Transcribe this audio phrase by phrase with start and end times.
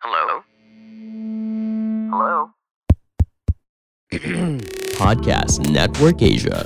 [0.00, 0.40] Hello?
[2.08, 2.36] Hello?
[4.96, 6.64] Podcast Network Asia.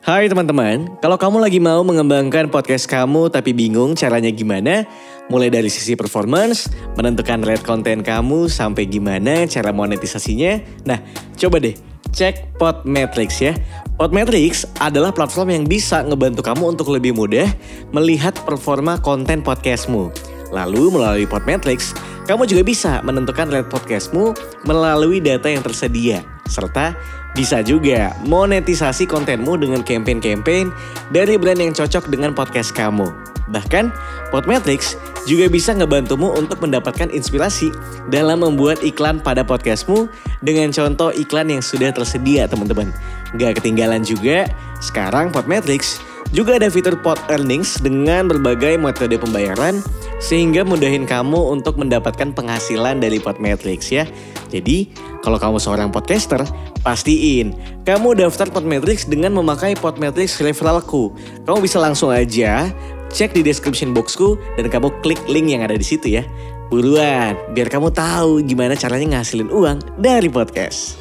[0.00, 4.88] Hai teman-teman, kalau kamu lagi mau mengembangkan podcast kamu tapi bingung caranya gimana,
[5.28, 10.56] mulai dari sisi performance, menentukan rate konten kamu, sampai gimana cara monetisasinya,
[10.88, 10.96] nah
[11.36, 11.76] coba deh
[12.16, 13.52] cek Podmetrics ya.
[14.00, 17.44] Podmetrics adalah platform yang bisa ngebantu kamu untuk lebih mudah
[17.92, 20.27] melihat performa konten podcastmu.
[20.50, 21.92] Lalu melalui Podmetrics,
[22.28, 24.36] kamu juga bisa menentukan rate podcastmu
[24.68, 26.24] melalui data yang tersedia.
[26.48, 26.96] Serta
[27.36, 30.72] bisa juga monetisasi kontenmu dengan campaign-campaign
[31.12, 33.08] dari brand yang cocok dengan podcast kamu.
[33.48, 33.88] Bahkan,
[34.28, 37.72] Podmetrics juga bisa ngebantumu untuk mendapatkan inspirasi
[38.12, 40.08] dalam membuat iklan pada podcastmu
[40.44, 42.92] dengan contoh iklan yang sudah tersedia teman-teman.
[43.36, 44.48] Gak ketinggalan juga,
[44.84, 46.00] sekarang Podmetrics
[46.32, 49.80] juga ada fitur Pod Earnings dengan berbagai metode pembayaran
[50.18, 54.04] sehingga mudahin kamu untuk mendapatkan penghasilan dari Podmetrics ya.
[54.50, 54.90] Jadi,
[55.22, 56.42] kalau kamu seorang podcaster,
[56.82, 57.54] pastiin
[57.86, 61.14] kamu daftar Podmetrics dengan memakai Podmetrics referralku.
[61.46, 62.70] Kamu bisa langsung aja
[63.08, 66.26] cek di description boxku dan kamu klik link yang ada di situ ya.
[66.68, 71.00] Buruan, biar kamu tahu gimana caranya ngasilin uang dari podcast.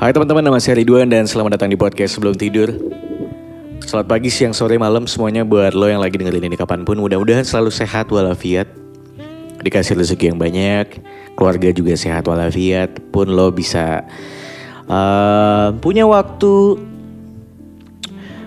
[0.00, 2.72] Hai teman-teman, nama saya Ridwan dan selamat datang di podcast sebelum tidur.
[3.84, 6.96] Selamat pagi, siang, sore, malam semuanya buat lo yang lagi dengerin ini kapan pun.
[6.96, 8.64] Mudah-mudahan selalu sehat walafiat.
[9.60, 11.04] Dikasih rezeki yang banyak,
[11.36, 12.96] keluarga juga sehat walafiat.
[13.12, 14.08] Pun lo bisa
[14.88, 16.80] uh, punya waktu,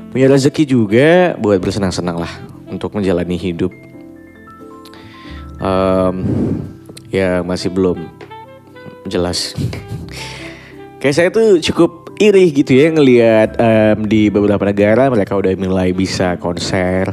[0.09, 2.33] punya rezeki juga buat bersenang-senang lah
[2.65, 3.69] untuk menjalani hidup.
[5.61, 6.25] Um,
[7.13, 8.09] ya masih belum
[9.05, 9.53] jelas.
[10.97, 15.93] Kayak saya tuh cukup iri gitu ya ngelihat um, di beberapa negara mereka udah mulai
[15.93, 17.09] bisa konser,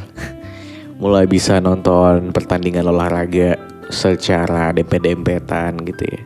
[1.03, 3.61] mulai bisa nonton pertandingan olahraga
[3.93, 6.21] secara dempet-dempetan gitu ya.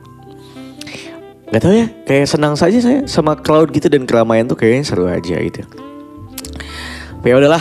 [1.48, 5.08] Gak tau ya, kayak senang saja saya sama crowd gitu dan keramaian tuh kayaknya seru
[5.08, 5.64] aja gitu.
[7.26, 7.60] Ya udahlah,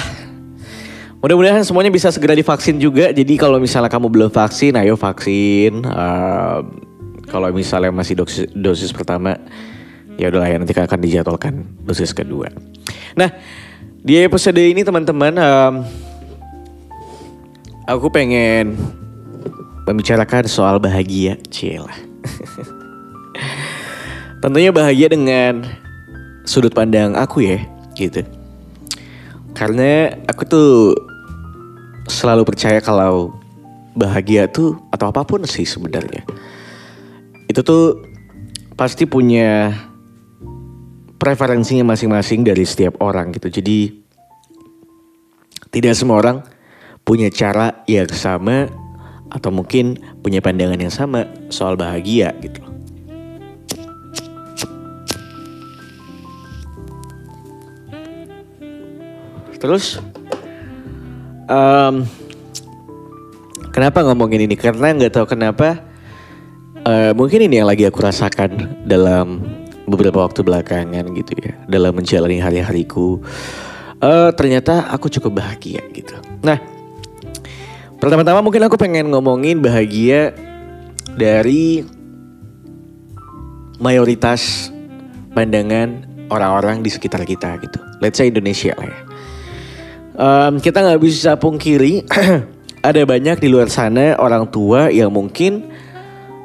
[1.18, 3.10] Mudah-mudahan semuanya bisa segera divaksin juga.
[3.10, 5.82] Jadi kalau misalnya kamu belum vaksin, ayo vaksin.
[5.82, 6.62] Uh,
[7.26, 9.34] kalau misalnya masih dosis, dosis pertama,
[10.18, 11.54] ya udahlah ya nanti akan dijadwalkan
[11.86, 12.50] dosis kedua.
[13.14, 13.30] Nah
[14.08, 15.74] di episode ini teman-teman, um,
[17.84, 18.80] aku pengen
[19.84, 21.92] membicarakan soal bahagia, cila.
[24.44, 25.68] Tentunya bahagia dengan
[26.48, 27.60] sudut pandang aku ya,
[28.00, 28.24] gitu.
[29.52, 30.96] Karena aku tuh
[32.08, 33.36] selalu percaya kalau
[33.92, 36.24] bahagia tuh atau apa pun sih sebenarnya.
[37.52, 38.08] Itu tuh
[38.80, 39.76] pasti punya
[41.18, 43.50] preferensinya masing-masing dari setiap orang gitu.
[43.50, 44.06] Jadi
[45.74, 46.38] tidak semua orang
[47.04, 48.70] punya cara yang sama
[49.28, 52.64] atau mungkin punya pandangan yang sama soal bahagia gitu.
[59.58, 59.98] Terus
[61.50, 62.06] um,
[63.74, 64.56] kenapa ngomongin ini?
[64.56, 65.82] Karena nggak tahu kenapa.
[66.88, 69.44] Uh, mungkin ini yang lagi aku rasakan dalam
[69.88, 73.24] beberapa waktu belakangan gitu ya, dalam menjalani hari-hariku.
[73.98, 76.14] Uh, ternyata aku cukup bahagia gitu.
[76.46, 76.62] Nah,
[77.98, 80.38] pertama-tama mungkin aku pengen ngomongin bahagia
[81.18, 81.82] dari
[83.82, 84.70] mayoritas
[85.34, 87.82] pandangan orang-orang di sekitar kita gitu.
[87.98, 89.08] Let's say Indonesia lah ya
[90.18, 92.04] um, kita nggak bisa pungkiri
[92.90, 95.70] ada banyak di luar sana orang tua yang mungkin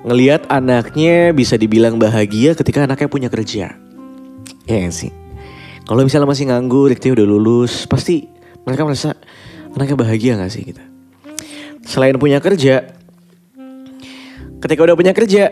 [0.02, 3.78] ngelihat anaknya bisa dibilang bahagia ketika anaknya punya kerja.
[4.66, 5.10] Ya gak sih.
[5.82, 8.30] Kalau misalnya masih nganggur, dia udah lulus, pasti
[8.62, 9.18] mereka merasa
[9.74, 10.82] anaknya bahagia gak sih gitu.
[11.82, 12.94] Selain punya kerja,
[14.62, 15.50] ketika udah punya kerja,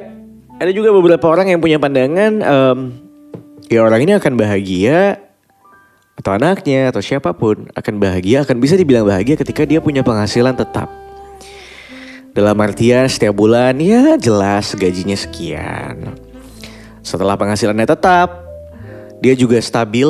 [0.63, 2.79] ada juga beberapa orang yang punya pandangan, um,
[3.67, 5.19] ya orang ini akan bahagia
[6.15, 10.55] atau anaknya atau siapa pun akan bahagia akan bisa dibilang bahagia ketika dia punya penghasilan
[10.55, 11.10] tetap.
[12.31, 16.15] Dalam artian setiap bulan ya jelas gajinya sekian.
[17.03, 18.47] Setelah penghasilannya tetap,
[19.19, 20.07] dia juga stabil.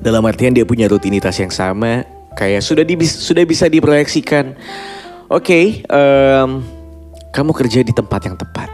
[0.00, 2.08] Dalam artian dia punya rutinitas yang sama,
[2.40, 4.56] kayak sudah di, sudah bisa diproyeksikan.
[5.28, 6.64] Oke, okay, um,
[7.36, 8.72] kamu kerja di tempat yang tepat.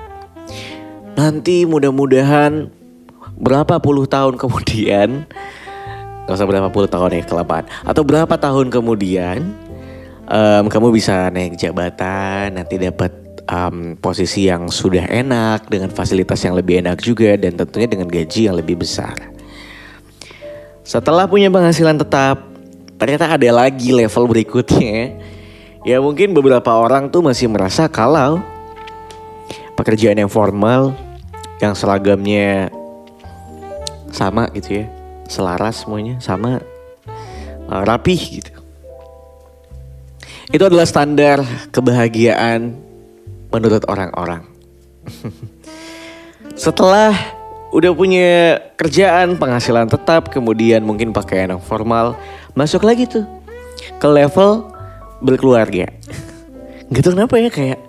[1.19, 2.71] Nanti mudah-mudahan
[3.37, 5.29] berapa puluh tahun kemudian
[6.27, 9.47] Gak usah berapa puluh tahun ya kelamaan Atau berapa tahun kemudian
[10.31, 16.55] um, Kamu bisa naik jabatan Nanti dapat um, posisi yang sudah enak Dengan fasilitas yang
[16.55, 19.15] lebih enak juga Dan tentunya dengan gaji yang lebih besar
[20.87, 22.43] Setelah punya penghasilan tetap
[22.97, 25.19] Ternyata ada lagi level berikutnya
[25.87, 28.43] Ya mungkin beberapa orang tuh masih merasa kalau
[29.77, 30.97] pekerjaan yang formal,
[31.61, 32.73] yang seragamnya
[34.11, 34.85] sama gitu ya,
[35.29, 36.65] selaras semuanya, sama
[37.69, 38.56] uh, rapih gitu.
[40.55, 41.43] Itu adalah standar
[41.75, 42.75] kebahagiaan
[43.51, 44.47] menurut orang-orang.
[46.55, 47.15] Setelah
[47.75, 52.15] udah punya kerjaan, penghasilan tetap, kemudian mungkin pakaian yang formal,
[52.55, 53.27] masuk lagi tuh
[53.99, 54.71] ke level
[55.21, 55.91] berkeluarga.
[56.95, 57.83] Gitu kenapa ya kayak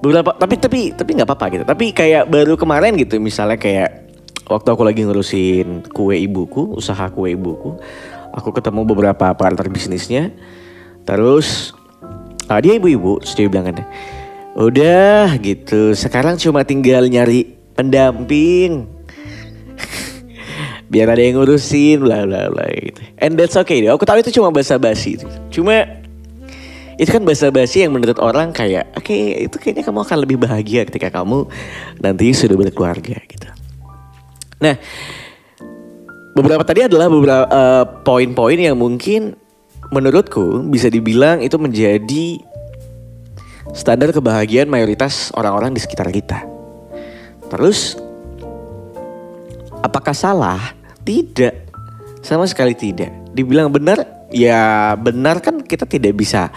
[0.00, 1.64] beberapa tapi tapi tapi nggak apa-apa gitu.
[1.68, 4.08] Tapi kayak baru kemarin gitu misalnya kayak
[4.48, 7.76] waktu aku lagi ngurusin kue ibuku, usaha kue ibuku,
[8.32, 10.32] aku ketemu beberapa partner bisnisnya.
[11.04, 11.76] Terus
[12.48, 13.84] ah, dia ibu-ibu, dia bilang kan,
[14.56, 18.88] udah gitu, sekarang cuma tinggal nyari pendamping.
[20.90, 23.00] Biar ada yang ngurusin, bla bla bla gitu.
[23.20, 23.92] And that's okay deh.
[23.92, 25.20] Aku tahu itu cuma basa-basi.
[25.52, 25.84] Cuma
[26.98, 30.82] itu kan basa-basi yang menurut orang kayak, oke okay, itu kayaknya kamu akan lebih bahagia
[30.82, 31.46] ketika kamu
[32.02, 33.48] nanti sudah berkeluarga gitu.
[34.58, 34.74] Nah,
[36.34, 39.38] beberapa tadi adalah beberapa uh, poin-poin yang mungkin
[39.88, 42.40] menurutku bisa dibilang itu menjadi
[43.72, 46.44] standar kebahagiaan mayoritas orang-orang di sekitar kita.
[47.48, 47.96] Terus,
[49.80, 50.60] apakah salah?
[51.04, 51.54] Tidak,
[52.20, 53.08] sama sekali tidak.
[53.32, 56.52] Dibilang benar, ya benar kan kita tidak bisa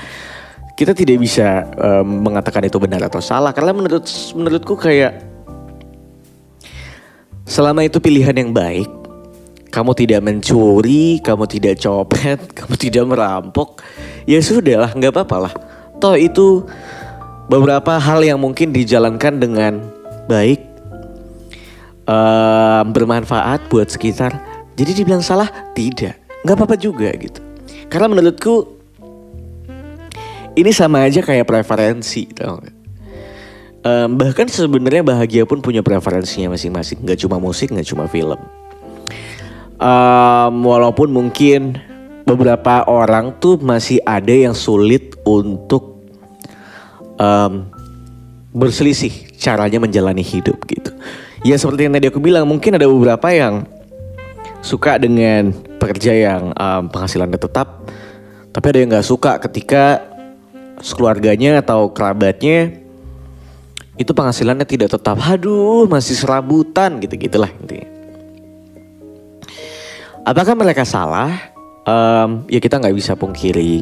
[0.76, 5.24] kita tidak bisa um, mengatakan itu benar atau salah karena menurut menurutku kayak
[7.46, 8.90] selama itu pilihan yang baik
[9.72, 13.80] kamu tidak mencuri, kamu tidak copet, kamu tidak merampok,
[14.28, 15.54] ya sudah lah, nggak apa-apa lah.
[16.04, 16.68] Toh itu
[17.48, 19.80] beberapa hal yang mungkin dijalankan dengan
[20.28, 20.60] baik,
[22.06, 24.36] uh, bermanfaat buat sekitar.
[24.76, 27.40] Jadi dibilang salah, tidak, nggak apa-apa juga gitu.
[27.88, 28.84] Karena menurutku
[30.60, 32.76] ini sama aja kayak preferensi, tau gak?
[33.82, 38.38] Um, bahkan sebenarnya bahagia pun punya preferensinya masing-masing, nggak cuma musik, nggak cuma film
[39.82, 41.82] um, walaupun mungkin
[42.24, 46.00] beberapa orang tuh masih ada yang sulit untuk
[47.18, 47.68] um,
[48.54, 50.94] berselisih caranya menjalani hidup gitu.
[51.42, 53.66] Ya seperti yang tadi aku bilang, mungkin ada beberapa yang
[54.62, 55.50] suka dengan
[55.82, 57.82] pekerja yang um, penghasilannya tetap,
[58.54, 60.06] tapi ada yang nggak suka ketika
[60.94, 62.78] keluarganya atau kerabatnya
[63.98, 65.18] itu penghasilannya tidak tetap.
[65.18, 67.91] Aduh, masih serabutan gitu gitulah intinya.
[70.22, 71.34] Apakah mereka salah?
[71.82, 73.82] Um, ya kita nggak bisa pungkiri.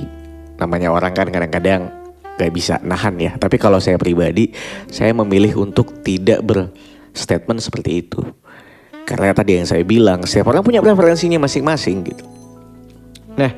[0.56, 1.92] Namanya orang kan kadang-kadang
[2.40, 3.36] nggak bisa nahan ya.
[3.36, 4.56] Tapi kalau saya pribadi,
[4.88, 8.24] saya memilih untuk tidak berstatement seperti itu.
[9.04, 12.24] Karena tadi yang saya bilang, setiap orang punya preferensinya masing-masing gitu.
[13.36, 13.52] Nah,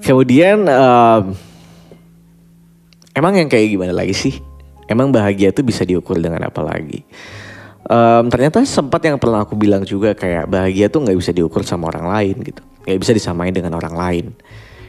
[0.00, 1.36] kemudian um,
[3.12, 4.34] emang yang kayak gimana lagi sih?
[4.88, 7.02] Emang bahagia itu bisa diukur dengan apa lagi?
[7.86, 11.88] Um, ternyata sempat yang pernah aku bilang juga kayak bahagia tuh nggak bisa diukur sama
[11.90, 12.62] orang lain gitu.
[12.86, 14.26] Nggak bisa disamain dengan orang lain.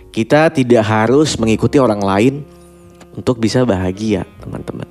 [0.09, 2.41] Kita tidak harus mengikuti orang lain
[3.17, 4.89] untuk bisa bahagia teman-teman.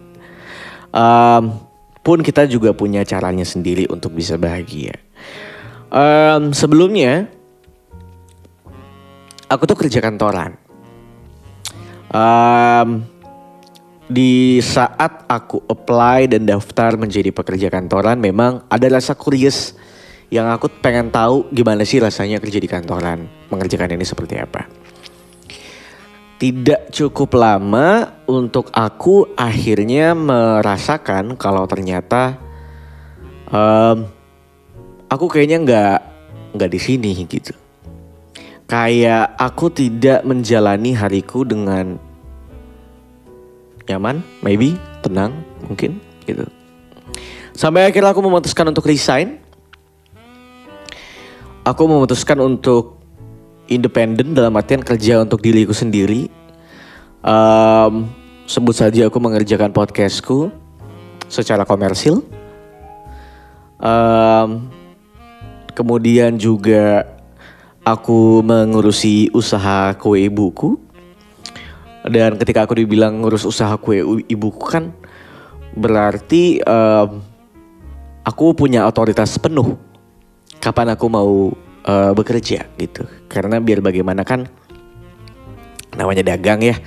[0.91, 1.67] Um,
[2.07, 4.95] pun kita juga punya caranya sendiri untuk bisa bahagia.
[5.91, 7.31] Um, sebelumnya
[9.51, 10.59] aku tuh kerja kantoran.
[12.11, 13.03] Um,
[14.07, 19.75] di saat aku apply dan daftar menjadi pekerja kantoran memang ada rasa curious
[20.31, 24.67] yang aku pengen tahu gimana sih rasanya kerja di kantoran mengerjakan ini seperti apa.
[26.37, 32.37] Tidak cukup lama untuk aku akhirnya merasakan kalau ternyata
[33.49, 34.05] um,
[35.09, 35.99] aku kayaknya nggak
[36.59, 37.55] nggak di sini gitu.
[38.67, 42.06] Kayak aku tidak menjalani hariku dengan
[43.87, 45.33] nyaman, maybe, tenang,
[45.67, 46.47] mungkin gitu.
[47.57, 49.41] Sampai akhirnya aku memutuskan untuk resign.
[51.67, 53.01] Aku memutuskan untuk
[53.67, 56.31] independen dalam artian kerja untuk diriku sendiri.
[57.27, 58.07] Um,
[58.47, 60.55] sebut saja aku mengerjakan podcastku
[61.27, 62.23] secara komersil.
[63.83, 64.71] Um,
[65.75, 67.05] kemudian juga
[67.83, 70.86] aku mengurusi usaha kue ibuku
[72.07, 73.99] dan ketika aku dibilang ngurus usaha kue
[74.31, 74.95] ibuku kan
[75.75, 77.21] berarti um,
[78.23, 79.75] aku punya otoritas penuh
[80.63, 81.53] kapan aku mau
[81.87, 83.03] uh, bekerja gitu.
[83.31, 84.47] Karena biar bagaimana kan
[85.95, 86.79] namanya dagang ya.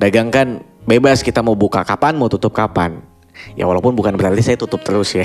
[0.00, 3.04] Dagang kan bebas kita mau buka kapan, mau tutup kapan.
[3.56, 5.24] Ya walaupun bukan berarti saya tutup terus ya.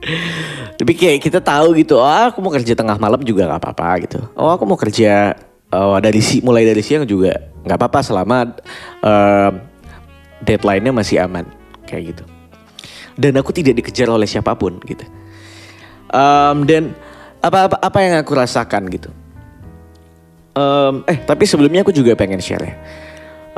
[0.78, 4.22] Tapi kayak kita tahu gitu, oh aku mau kerja tengah malam juga gak apa-apa gitu.
[4.38, 5.34] Oh aku mau kerja
[5.74, 8.54] oh, dari si mulai dari siang juga nggak apa-apa selama
[9.02, 9.52] um,
[10.42, 11.46] deadline-nya masih aman
[11.88, 12.24] kayak gitu.
[13.18, 15.02] Dan aku tidak dikejar oleh siapa pun gitu.
[16.08, 16.94] Um, dan
[17.42, 19.10] apa, apa apa yang aku rasakan gitu.
[20.58, 22.74] Um, eh tapi sebelumnya aku juga pengen share ya.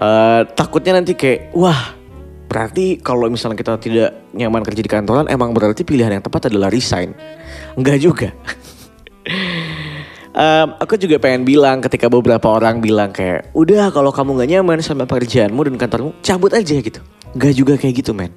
[0.01, 1.93] Uh, takutnya nanti kayak wah
[2.51, 6.73] berarti kalau misalnya kita tidak nyaman kerja di kantoran emang berarti pilihan yang tepat adalah
[6.73, 7.13] resign.
[7.77, 8.29] Enggak juga
[10.35, 14.79] um, aku juga pengen bilang ketika beberapa orang bilang kayak udah kalau kamu gak nyaman
[14.83, 18.35] sama pekerjaanmu dan kantormu cabut aja gitu Gak juga kayak gitu men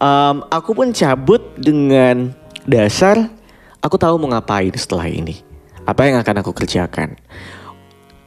[0.00, 2.32] um, aku pun cabut dengan
[2.64, 3.28] dasar
[3.84, 5.44] aku tahu mau ngapain setelah ini
[5.86, 7.14] apa yang akan aku kerjakan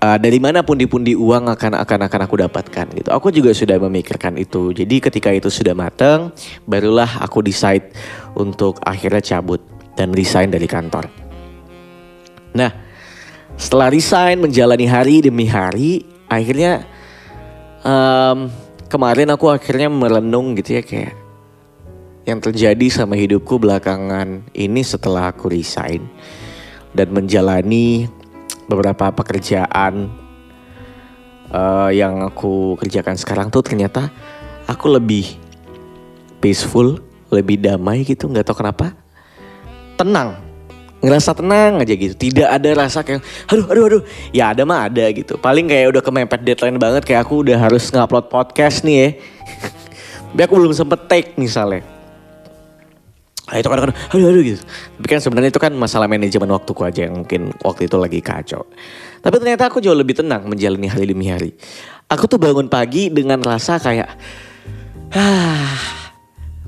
[0.04, 3.10] uh, dari mana pundi-pundi uang akan akan akan aku dapatkan gitu.
[3.12, 4.72] Aku juga sudah memikirkan itu.
[4.72, 6.32] Jadi ketika itu sudah matang,
[6.66, 7.92] barulah aku decide
[8.36, 9.62] untuk akhirnya cabut
[10.00, 11.19] dan resign dari kantor.
[12.54, 12.72] Nah,
[13.60, 16.86] setelah resign menjalani hari demi hari, akhirnya
[17.84, 18.50] um,
[18.90, 21.14] kemarin aku akhirnya merenung gitu ya kayak
[22.26, 26.06] yang terjadi sama hidupku belakangan ini setelah aku resign
[26.94, 28.06] dan menjalani
[28.70, 30.14] beberapa pekerjaan
[31.50, 34.14] uh, yang aku kerjakan sekarang tuh ternyata
[34.70, 35.26] aku lebih
[36.38, 37.02] peaceful,
[37.34, 38.94] lebih damai gitu, nggak tahu kenapa,
[39.98, 40.49] tenang
[41.00, 42.16] ngerasa tenang aja gitu.
[42.16, 44.04] Tidak ada rasa kayak aduh aduh aduh.
[44.36, 45.40] Ya ada mah ada gitu.
[45.40, 49.10] Paling kayak udah kemepet deadline banget kayak aku udah harus ngupload podcast nih ya.
[50.30, 51.82] Tapi aku belum sempet take misalnya.
[53.50, 54.62] Nah, itu kadang-kadang aduh aduh gitu.
[55.02, 58.62] Tapi kan sebenarnya itu kan masalah manajemen waktuku aja yang mungkin waktu itu lagi kacau.
[59.20, 61.58] Tapi ternyata aku jauh lebih tenang menjalani hari demi hari.
[62.14, 64.10] Aku tuh bangun pagi dengan rasa kayak
[65.18, 65.99] ah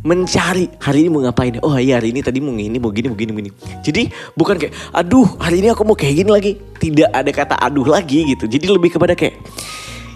[0.01, 0.65] mencari.
[0.81, 1.61] Hari ini mau ngapain?
[1.61, 3.51] Oh iya hari ini tadi mau ini mau gini mau gini mau gini.
[3.85, 6.51] Jadi bukan kayak aduh hari ini aku mau kayak gini lagi.
[6.57, 8.49] Tidak ada kata aduh lagi gitu.
[8.49, 9.37] Jadi lebih kepada kayak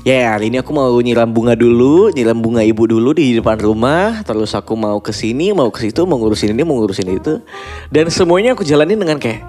[0.05, 4.21] ya hari ini aku mau nyiram bunga dulu nyiram bunga ibu dulu di depan rumah
[4.21, 7.33] terus aku mau ke sini mau ke situ mau ngurusin ini mau ngurusin itu.
[7.93, 9.45] Dan semuanya aku jalanin dengan kayak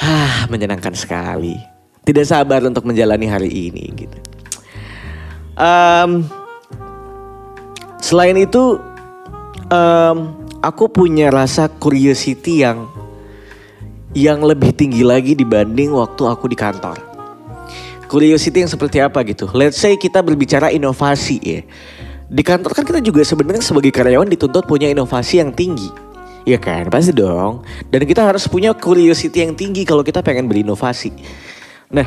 [0.00, 1.60] ah menyenangkan sekali.
[2.00, 4.18] Tidak sabar untuk menjalani hari ini gitu.
[5.60, 6.24] Um,
[8.00, 8.80] selain itu
[9.70, 10.16] um,
[10.60, 12.90] aku punya rasa curiosity yang
[14.10, 16.98] yang lebih tinggi lagi dibanding waktu aku di kantor.
[18.10, 19.46] Curiosity yang seperti apa gitu?
[19.54, 21.62] Let's say kita berbicara inovasi ya.
[22.30, 25.90] Di kantor kan kita juga sebenarnya sebagai karyawan dituntut punya inovasi yang tinggi.
[26.42, 27.62] Ya kan, pasti dong.
[27.86, 31.14] Dan kita harus punya curiosity yang tinggi kalau kita pengen berinovasi.
[31.94, 32.06] Nah,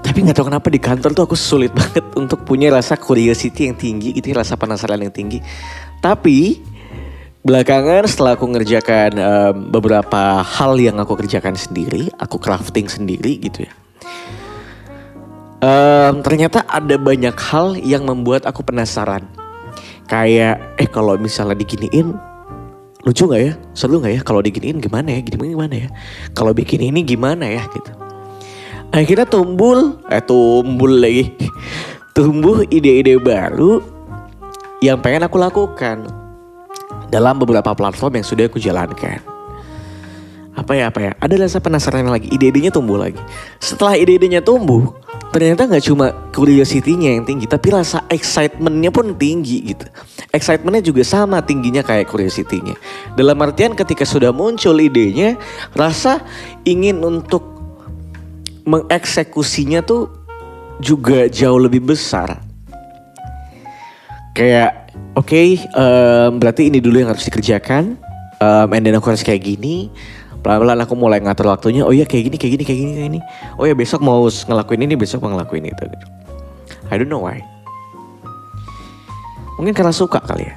[0.00, 3.78] tapi nggak tahu kenapa di kantor tuh aku sulit banget untuk punya rasa curiosity yang
[3.78, 5.38] tinggi gitu, rasa penasaran yang tinggi.
[6.00, 6.56] Tapi
[7.44, 13.68] belakangan setelah aku ngerjakan um, beberapa hal yang aku kerjakan sendiri, aku crafting sendiri gitu
[13.68, 13.72] ya.
[15.60, 19.28] Um, ternyata ada banyak hal yang membuat aku penasaran.
[20.08, 22.16] Kayak eh kalau misalnya diginiin
[23.04, 23.52] lucu nggak ya?
[23.76, 24.20] Seru nggak ya?
[24.24, 25.20] Kalau diginiin gimana ya?
[25.20, 25.88] Gini gimana ya?
[26.32, 27.62] Kalau bikin ini gimana ya?
[27.68, 27.92] Gitu.
[28.90, 31.30] Akhirnya tumbul, eh tumbul lagi,
[32.16, 33.99] tumbuh ide-ide baru
[34.80, 36.08] yang pengen aku lakukan
[37.12, 39.20] dalam beberapa platform yang sudah aku jalankan.
[40.56, 43.20] Apa ya, apa ya, ada rasa penasaran lagi, ide-idenya tumbuh lagi.
[43.62, 44.92] Setelah ide-idenya tumbuh,
[45.30, 49.86] ternyata nggak cuma curiosity-nya yang tinggi, tapi rasa excitement-nya pun tinggi gitu.
[50.34, 52.76] Excitement-nya juga sama tingginya kayak curiosity-nya.
[53.14, 55.38] Dalam artian ketika sudah muncul idenya,
[55.72, 56.24] rasa
[56.66, 57.46] ingin untuk
[58.66, 60.12] mengeksekusinya tuh
[60.82, 62.49] juga jauh lebih besar
[64.34, 67.98] kayak oke okay, um, berarti ini dulu yang harus dikerjakan.
[68.40, 69.92] Um, and then aku harus kayak gini.
[70.40, 71.84] Pelan-pelan aku mulai ngatur waktunya.
[71.84, 73.20] Oh iya kayak gini kayak gini kayak gini kayak gini.
[73.60, 75.84] Oh ya besok mau ngelakuin ini besok mau ngelakuin itu.
[76.88, 77.44] I don't know why.
[79.60, 80.56] Mungkin karena suka kali ya.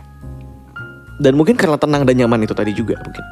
[1.19, 3.25] Dan mungkin karena tenang dan nyaman itu tadi juga mungkin.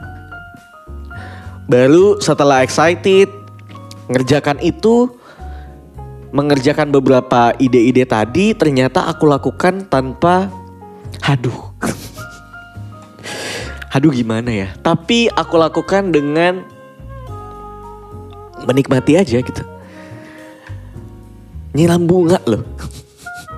[1.71, 3.31] Baru setelah excited
[4.11, 5.07] ngerjakan itu
[6.31, 10.47] mengerjakan beberapa ide-ide tadi ternyata aku lakukan tanpa
[11.19, 11.75] haduh.
[13.93, 14.67] haduh gimana ya?
[14.79, 16.63] Tapi aku lakukan dengan
[18.63, 19.63] menikmati aja gitu.
[21.75, 22.63] Nyiram bunga loh.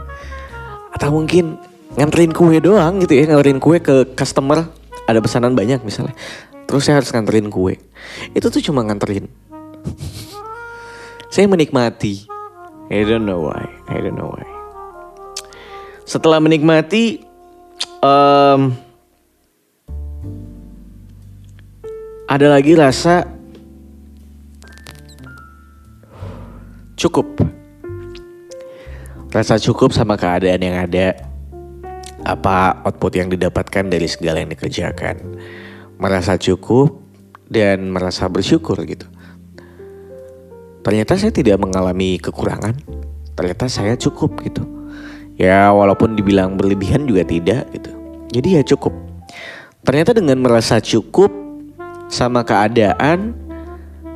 [0.97, 1.61] Atau mungkin
[1.93, 4.65] nganterin kue doang gitu ya, nganterin kue ke customer.
[5.05, 6.17] Ada pesanan banyak misalnya.
[6.65, 7.77] Terus saya harus nganterin kue.
[8.33, 9.29] Itu tuh cuma nganterin.
[11.33, 12.32] saya menikmati
[12.91, 13.63] I don't know why.
[13.87, 14.47] I don't know why.
[16.03, 17.23] Setelah menikmati,
[18.03, 18.75] um,
[22.27, 23.23] ada lagi rasa
[26.99, 27.27] cukup.
[29.31, 31.15] Rasa cukup sama keadaan yang ada.
[32.23, 35.19] Apa output yang didapatkan dari segala yang dikerjakan.
[35.99, 37.03] Merasa cukup
[37.51, 39.07] dan merasa bersyukur gitu.
[40.83, 42.75] Ternyata saya tidak mengalami kekurangan.
[43.33, 44.61] Ternyata saya cukup gitu.
[45.39, 47.91] Ya walaupun dibilang berlebihan juga tidak gitu.
[48.35, 48.93] Jadi ya cukup.
[49.81, 51.33] Ternyata dengan merasa cukup
[52.11, 53.33] sama keadaan,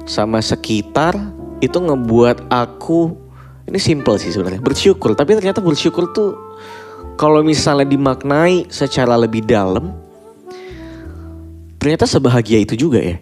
[0.06, 1.18] sama sekitar
[1.64, 3.28] itu ngebuat aku
[3.68, 5.12] ini simple sih sebenarnya bersyukur.
[5.12, 6.40] Tapi ternyata bersyukur tuh
[7.20, 9.92] kalau misalnya dimaknai secara lebih dalam,
[11.82, 13.18] ternyata sebahagia itu juga ya,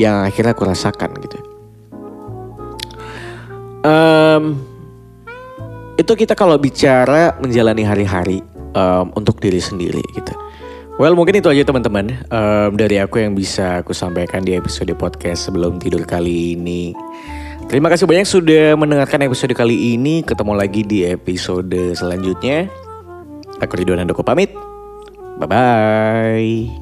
[0.00, 1.38] yang akhirnya aku rasakan gitu.
[3.82, 4.62] Um,
[5.98, 8.38] itu kita kalau bicara menjalani hari-hari
[8.74, 10.34] um, untuk diri sendiri gitu.
[11.00, 15.48] Well mungkin itu aja teman-teman um, dari aku yang bisa aku sampaikan di episode podcast
[15.48, 16.92] sebelum tidur kali ini.
[17.72, 20.20] Terima kasih banyak sudah mendengarkan episode kali ini.
[20.20, 22.68] Ketemu lagi di episode selanjutnya.
[23.62, 24.52] Aku Ridwan Handoko pamit.
[25.40, 26.81] Bye-bye.